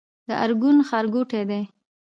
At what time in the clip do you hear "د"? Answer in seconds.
0.27-0.29